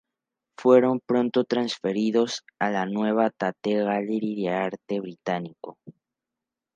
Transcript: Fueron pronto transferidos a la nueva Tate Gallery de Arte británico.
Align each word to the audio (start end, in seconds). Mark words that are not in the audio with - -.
Fueron 0.57 0.99
pronto 0.99 1.43
transferidos 1.43 2.43
a 2.57 2.71
la 2.71 2.87
nueva 2.87 3.29
Tate 3.29 3.83
Gallery 3.83 4.33
de 4.41 4.49
Arte 4.49 4.99
británico. 4.99 5.77